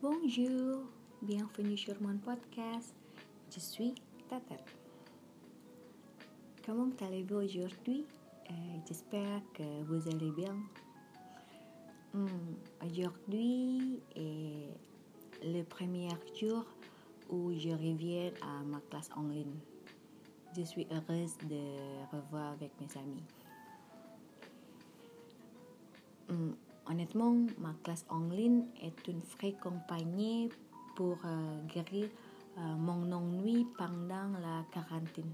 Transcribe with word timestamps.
Bonjour, 0.00 0.84
bienvenue 1.20 1.76
sur 1.76 2.00
mon 2.00 2.16
podcast. 2.16 2.94
Je 3.54 3.60
suis 3.60 3.94
Tata. 4.30 4.54
Comment 6.64 6.88
allez-vous 7.02 7.36
aujourd'hui? 7.36 8.06
Euh, 8.50 8.54
J'espère 8.88 9.42
que 9.52 9.82
vous 9.84 10.08
allez 10.08 10.30
bien. 10.30 10.56
Hmm, 12.14 12.54
aujourd'hui 12.82 14.00
est 14.16 14.72
le 15.44 15.62
premier 15.64 16.08
jour 16.34 16.64
où 17.28 17.52
je 17.52 17.68
reviens 17.68 18.32
à 18.40 18.62
ma 18.64 18.80
classe 18.88 19.10
en 19.14 19.24
ligne. 19.28 19.60
Je 20.56 20.62
suis 20.62 20.86
heureuse 20.90 21.38
de 21.48 21.60
revoir 22.12 22.52
avec 22.52 22.72
mes 22.80 23.00
amis. 23.00 23.22
Hmm, 26.28 26.52
honnêtement, 26.90 27.36
ma 27.58 27.72
classe 27.84 28.04
en 28.08 28.28
ligne 28.28 28.64
est 28.82 29.06
une 29.06 29.20
vraie 29.20 29.52
compagnie 29.52 30.50
pour 30.96 31.18
euh, 31.24 31.62
guérir 31.68 32.08
euh, 32.58 32.60
mon 32.76 33.12
ennui 33.12 33.64
pendant 33.78 34.28
la 34.40 34.64
quarantaine. 34.72 35.32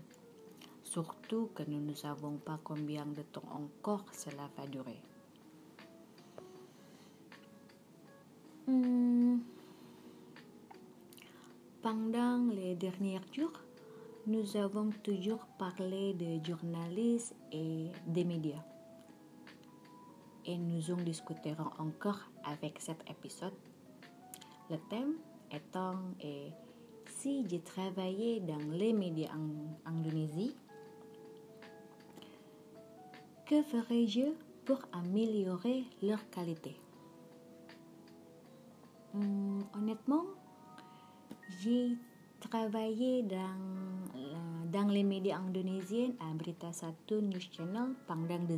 Surtout 0.82 1.50
que 1.54 1.62
nous 1.62 1.80
ne 1.80 1.94
savons 1.94 2.36
pas 2.36 2.60
combien 2.62 3.06
de 3.06 3.22
temps 3.22 3.48
encore 3.50 4.04
cela 4.12 4.50
va 4.58 4.66
durer. 4.66 5.00
Hmm. 8.66 9.38
Pendant 11.80 12.38
les 12.52 12.74
derniers 12.74 13.20
jours, 13.32 13.52
nous 14.26 14.56
avons 14.56 14.90
toujours 15.04 15.46
parlé 15.58 16.14
de 16.14 16.44
journalistes 16.44 17.34
et 17.52 17.86
des 18.06 18.24
médias. 18.24 18.64
Et 20.44 20.58
nous 20.58 20.90
en 20.90 20.96
discuterons 20.96 21.70
encore 21.78 22.20
avec 22.44 22.80
cet 22.80 23.08
épisode. 23.08 23.54
Le 24.70 24.78
thème 24.90 25.14
étant 25.52 25.94
si 27.08 27.46
j'ai 27.48 27.60
travaillé 27.60 28.40
dans 28.40 28.70
les 28.72 28.92
médias 28.92 29.30
en 29.32 29.90
Indonésie, 29.90 30.56
que 33.46 33.62
ferais-je 33.62 34.32
pour 34.64 34.80
améliorer 34.92 35.84
leur 36.02 36.28
qualité? 36.30 36.76
Hmm, 39.14 39.60
Honnêtement, 39.74 40.24
j'ai 41.60 41.96
travaillé 42.48 43.22
dans, 43.22 43.36
euh, 44.14 44.64
dans 44.72 44.88
les 44.88 45.02
médias 45.02 45.38
indonésiens 45.38 46.10
à 46.20 46.32
Berita 46.34 46.72
Satu 46.72 47.14
News 47.14 47.40
Channel 47.52 47.94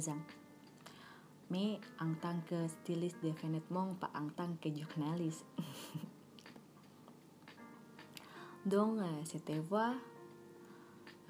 ans. 0.09 0.23
Mais 1.51 1.81
en 2.01 2.13
tant 2.15 2.39
que 2.49 2.69
styliste 2.69 3.17
de 3.23 3.31
vêtements, 3.31 3.95
pas 3.95 4.11
en 4.15 4.29
tant 4.29 4.51
que 4.61 4.69
journaliste. 4.69 5.47
Donc, 8.67 8.99
c'était 9.25 9.59
voir, 9.59 9.95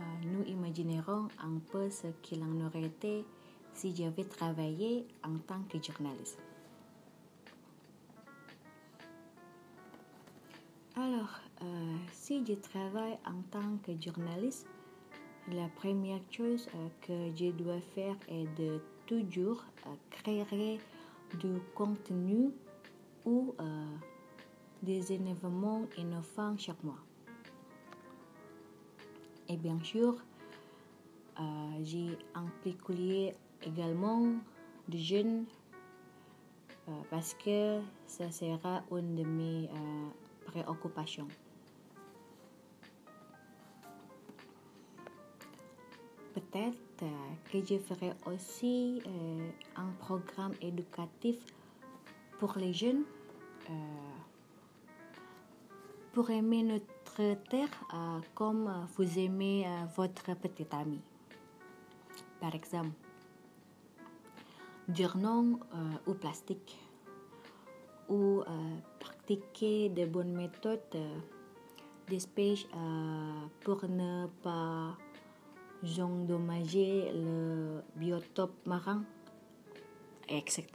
euh, 0.01 0.05
nous 0.25 0.43
imaginerons 0.45 1.29
un 1.39 1.59
peu 1.71 1.89
ce 1.89 2.09
qu'il 2.23 2.43
en 2.43 2.67
aurait 2.67 2.83
été 2.83 3.25
si 3.75 3.95
j'avais 3.95 4.25
travaillé 4.25 5.07
en 5.25 5.39
tant 5.39 5.63
que 5.69 5.81
journaliste. 5.81 6.41
Alors, 10.97 11.41
si 12.29 12.45
je 12.45 12.53
travaille 12.53 13.17
en 13.25 13.41
tant 13.51 13.79
que 13.83 13.93
journaliste, 13.99 14.67
la 15.51 15.67
première 15.69 16.21
chose 16.31 16.69
euh, 16.75 16.89
que 17.01 17.35
je 17.35 17.51
dois 17.53 17.81
faire 17.95 18.17
est 18.29 18.45
de 18.61 18.83
toujours 19.07 19.65
euh, 19.87 19.95
créer 20.11 20.79
du 21.41 21.55
contenu 21.75 22.51
ou 23.25 23.55
euh, 23.59 23.87
des 24.83 25.11
événements 25.11 25.87
innovants 25.97 26.55
chaque 26.59 26.85
mois. 26.85 27.03
Et 29.49 29.57
bien 29.57 29.81
sûr, 29.83 30.23
j'ai 31.83 32.19
impliqué 32.35 33.33
également 33.63 34.35
des 34.87 34.99
jeunes 34.99 35.47
parce 37.09 37.33
que 37.33 37.81
ça 38.07 38.31
sera 38.31 38.83
une 38.91 39.15
de 39.15 39.25
mes 39.25 39.71
préoccupations. 40.45 41.29
Euh, 46.55 46.71
que 47.53 47.59
je 47.65 47.79
ferai 47.79 48.13
aussi 48.27 49.03
euh, 49.07 49.51
un 49.77 49.91
programme 50.01 50.55
éducatif 50.63 51.37
pour 52.39 52.55
les 52.57 52.73
jeunes 52.73 53.05
euh, 53.69 53.73
pour 56.13 56.31
aimer 56.31 56.63
notre 56.63 57.35
terre 57.51 57.69
comme 58.35 58.87
vous 58.97 59.19
aimez 59.19 59.67
votre 59.97 60.35
petit 60.37 60.67
ami. 60.73 61.01
Par 62.41 62.55
exemple, 62.55 62.91
euh, 64.89 65.53
au 66.07 66.15
plastique 66.15 66.79
ou 68.09 68.43
pratiquer 68.99 69.91
de 69.91 70.07
bonnes 70.07 70.33
méthodes 70.33 70.97
d'espèce 72.09 72.65
euh, 72.75 73.47
pour 73.61 73.85
ne 73.89 74.27
pas 74.43 74.97
endommager 75.83 77.13
le 77.13 77.83
biotope 77.97 78.67
marin, 78.67 79.05
etc. 80.29 80.67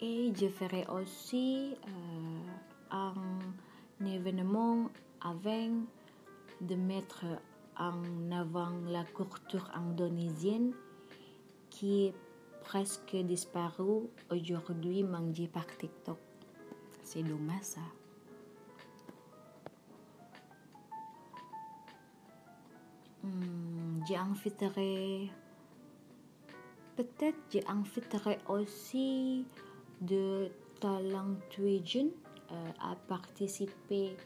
Et 0.00 0.32
je 0.34 0.48
ferai 0.48 0.86
aussi 0.88 1.74
euh, 1.86 2.40
un 2.90 4.06
événement 4.06 4.90
avec 5.20 5.70
de 6.60 6.74
mettre 6.74 7.24
en 7.78 8.30
avant 8.30 8.72
la 8.88 9.04
culture 9.04 9.70
indonésienne 9.74 10.72
qui 11.68 12.06
est 12.06 12.14
presque 12.62 13.16
disparue 13.16 14.08
aujourd'hui 14.30 15.02
mangée 15.02 15.48
par 15.48 15.66
TikTok. 15.66 16.18
C'est 17.02 17.22
dommage 17.22 17.62
ça. 17.62 17.80
Hmm, 23.30 24.00
peut-être 26.96 27.38
aussi 28.48 29.46
de 30.00 30.50
talentueux 30.80 31.80
jeunes 31.84 32.10
euh, 32.50 32.70
à 32.80 32.96
participer 32.96 34.16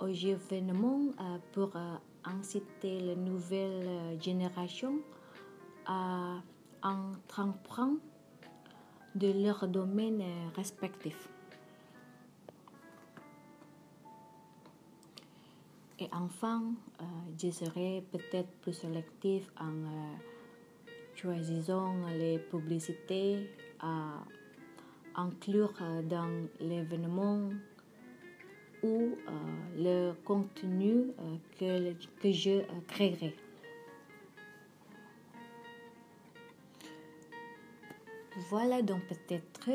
aux 0.00 0.06
événements 0.08 1.12
euh, 1.20 1.38
pour 1.52 1.76
euh, 1.76 1.96
inciter 2.24 3.00
la 3.00 3.14
nouvelle 3.14 3.86
euh, 3.86 4.20
génération 4.20 4.94
à 5.86 6.40
entreprendre 6.82 7.98
de 9.14 9.32
leur 9.44 9.68
domaine 9.68 10.20
euh, 10.22 10.48
Et 16.02 16.08
enfin, 16.10 16.74
euh, 17.00 17.04
je 17.40 17.48
serai 17.52 18.02
peut-être 18.10 18.50
plus 18.60 18.72
sélectif 18.72 19.44
en 19.60 19.70
euh, 19.70 20.14
choisissant 21.14 21.94
les 22.18 22.40
publicités 22.40 23.48
à 23.78 24.24
inclure 25.14 25.72
euh, 25.80 26.02
dans 26.02 26.28
l'événement 26.58 27.50
ou 28.82 29.12
le 29.76 30.12
contenu 30.24 31.12
que, 31.60 31.92
que 32.20 32.32
je 32.32 32.62
créerai. 32.88 33.36
Voilà 38.50 38.82
donc 38.82 39.02
peut-être 39.06 39.70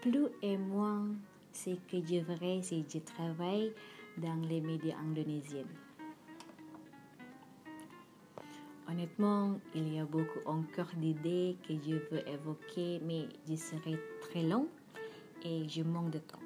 plus 0.00 0.26
et 0.42 0.56
moins 0.56 1.06
ce 1.52 1.70
que 1.70 2.04
je 2.04 2.20
ferai 2.24 2.62
si 2.62 2.84
je 2.92 2.98
travaille 2.98 3.72
dans 4.18 4.40
les 4.48 4.60
médias 4.60 4.96
indonésiens. 4.98 5.66
Honnêtement, 8.88 9.58
il 9.74 9.94
y 9.94 9.98
a 9.98 10.04
beaucoup 10.04 10.40
encore 10.44 10.90
d'idées 10.96 11.56
que 11.66 11.74
je 11.74 11.94
veux 12.10 12.28
évoquer, 12.28 13.00
mais 13.02 13.26
je 13.48 13.54
serai 13.54 13.98
très 14.20 14.42
long 14.42 14.68
et 15.44 15.68
je 15.68 15.82
manque 15.82 16.10
de 16.10 16.18
temps. 16.18 16.38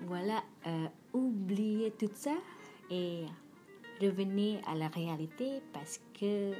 Voilà, 0.00 0.42
euh, 0.66 0.86
oubliez 1.12 1.92
tout 1.92 2.10
ça 2.12 2.34
et 2.90 3.24
revenez 4.00 4.60
à 4.66 4.74
la 4.74 4.88
réalité 4.88 5.62
parce 5.72 6.00
que 6.18 6.52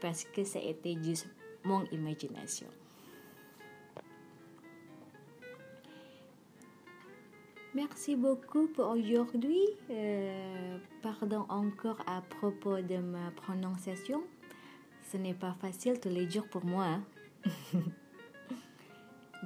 parce 0.00 0.24
que 0.24 0.44
ça 0.44 0.58
a 0.58 0.62
été 0.62 0.96
juste 1.02 1.28
mon 1.64 1.84
imagination. 1.86 2.68
Merci 7.74 8.14
beaucoup 8.14 8.68
pour 8.68 8.86
aujourd'hui. 8.90 9.58
Euh, 9.90 10.78
pardon 11.02 11.44
encore 11.48 11.98
à 12.06 12.22
propos 12.22 12.80
de 12.80 12.98
ma 12.98 13.32
prononciation. 13.32 14.22
Ce 15.10 15.16
n'est 15.16 15.34
pas 15.34 15.54
facile 15.60 15.98
tous 15.98 16.08
les 16.08 16.30
jours 16.30 16.46
pour 16.48 16.64
moi. 16.64 16.84
Hein. 16.84 17.02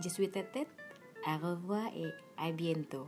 Je 0.03 0.09
suis 0.11 0.31
ta 0.31 0.43
tête. 0.43 0.69
À 1.27 1.39
revoir 1.39 1.87
et 1.97 2.13
à 2.37 2.53
bientôt. 2.53 3.07